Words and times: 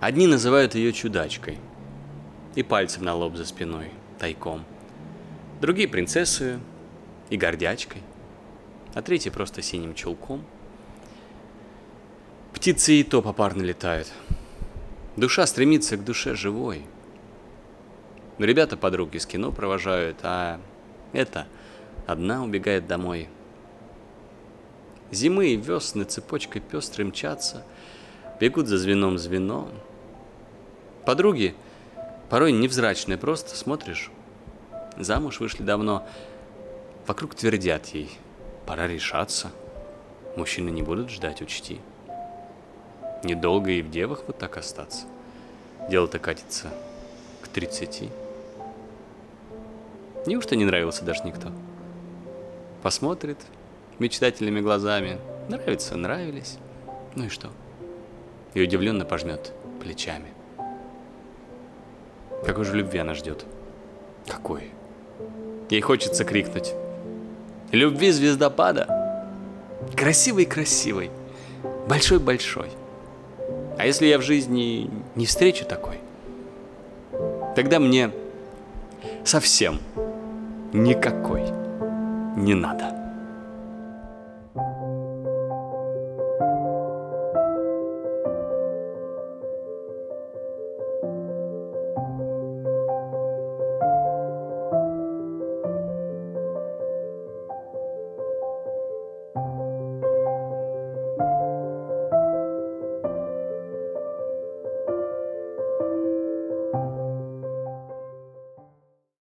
Одни 0.00 0.26
называют 0.26 0.74
ее 0.74 0.94
чудачкой 0.94 1.58
и 2.54 2.62
пальцем 2.62 3.04
на 3.04 3.14
лоб 3.14 3.36
за 3.36 3.44
спиной, 3.44 3.90
тайком. 4.18 4.64
Другие 5.60 5.88
принцессой 5.88 6.58
и 7.28 7.36
гордячкой, 7.36 8.00
а 8.94 9.02
третьи 9.02 9.28
просто 9.28 9.60
синим 9.60 9.94
чулком. 9.94 10.42
Птицы 12.54 12.94
и 12.94 13.04
то 13.04 13.20
попарно 13.20 13.60
летают. 13.60 14.10
Душа 15.16 15.46
стремится 15.46 15.98
к 15.98 16.04
душе 16.04 16.34
живой. 16.34 16.86
Но 18.38 18.46
ребята 18.46 18.78
подруги 18.78 19.18
с 19.18 19.26
кино 19.26 19.52
провожают, 19.52 20.16
а 20.22 20.62
это 21.12 21.46
одна 22.06 22.42
убегает 22.42 22.86
домой. 22.86 23.28
Зимы 25.10 25.48
и 25.48 25.56
весны 25.56 26.04
цепочкой 26.04 26.62
пестры 26.62 27.04
мчатся, 27.04 27.66
бегут 28.40 28.66
за 28.66 28.78
звеном 28.78 29.18
звеном. 29.18 29.68
Подруги 31.04 31.54
порой 32.28 32.52
невзрачные, 32.52 33.18
просто 33.18 33.56
смотришь, 33.56 34.10
замуж 34.96 35.40
вышли 35.40 35.62
давно, 35.62 36.06
вокруг 37.06 37.34
твердят 37.34 37.86
ей, 37.88 38.10
пора 38.66 38.86
решаться, 38.86 39.50
мужчины 40.36 40.70
не 40.70 40.82
будут 40.82 41.10
ждать, 41.10 41.42
учти. 41.42 41.80
Недолго 43.24 43.70
и 43.70 43.82
в 43.82 43.90
девах 43.90 44.22
вот 44.26 44.38
так 44.38 44.56
остаться. 44.56 45.06
Дело-то 45.90 46.18
катится 46.18 46.68
к 47.42 47.48
тридцати. 47.48 48.08
Неужто 50.26 50.56
не 50.56 50.64
нравился 50.64 51.04
даже 51.04 51.24
никто? 51.24 51.50
Посмотрит 52.82 53.38
мечтательными 53.98 54.60
глазами. 54.60 55.18
Нравится, 55.48 55.96
нравились. 55.96 56.58
Ну 57.14 57.24
и 57.24 57.28
что? 57.28 57.50
И 58.54 58.62
удивленно 58.62 59.04
пожмет 59.04 59.52
плечами. 59.82 60.32
Какой 62.50 62.64
же 62.64 62.74
любви 62.74 62.98
она 62.98 63.14
ждет? 63.14 63.44
Какой? 64.26 64.72
Ей 65.68 65.80
хочется 65.80 66.24
крикнуть. 66.24 66.74
Любви 67.70 68.10
звездопада. 68.10 68.88
Красивый-красивый. 69.96 71.12
Большой-большой. 71.86 72.70
А 73.78 73.86
если 73.86 74.06
я 74.06 74.18
в 74.18 74.22
жизни 74.22 74.90
не 75.14 75.26
встречу 75.26 75.64
такой, 75.64 76.00
тогда 77.54 77.78
мне 77.78 78.10
совсем 79.24 79.78
никакой 80.72 81.42
не 82.36 82.54
надо. 82.54 82.99